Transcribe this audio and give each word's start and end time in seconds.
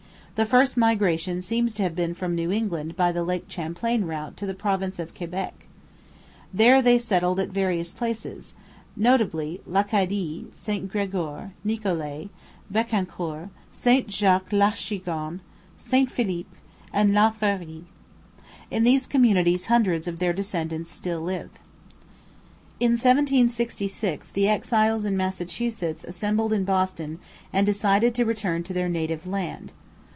The 0.35 0.45
first 0.47 0.75
migration 0.75 1.43
seems 1.43 1.75
to 1.75 1.83
have 1.83 1.95
been 1.95 2.15
from 2.15 2.33
New 2.33 2.51
England 2.51 2.95
by 2.95 3.11
the 3.11 3.23
Lake 3.23 3.45
Champlain 3.47 4.05
route 4.05 4.35
to 4.37 4.47
the 4.47 4.55
province 4.55 4.97
of 4.97 5.13
Quebec. 5.13 5.67
There 6.51 6.81
they 6.81 6.97
settled 6.97 7.39
at 7.39 7.49
various 7.49 7.91
places, 7.91 8.55
notably 8.95 9.61
L'Acadie, 9.67 10.47
St 10.55 10.89
Gregoire, 10.91 11.53
Nicolet, 11.63 12.29
Becancour, 12.73 13.49
St 13.71 14.09
Jacques 14.09 14.51
l'Achigan, 14.51 15.41
St 15.77 16.09
Philippe, 16.09 16.57
and 16.91 17.13
Laprairie. 17.13 17.83
In 18.71 18.83
these 18.83 19.05
communities 19.05 19.67
hundreds 19.67 20.07
of 20.07 20.17
their 20.17 20.33
descendants 20.33 20.89
still 20.89 21.21
live. 21.21 21.51
In 22.79 22.93
1766 22.93 24.31
the 24.31 24.47
exiles 24.47 25.05
in 25.05 25.15
Massachusetts 25.15 26.03
assembled 26.03 26.51
in 26.51 26.63
Boston 26.63 27.19
and 27.53 27.63
decided 27.63 28.15
to 28.15 28.25
return 28.25 28.63
to 28.63 28.73
their 28.73 28.89
native 28.89 29.27
land. 29.27 29.71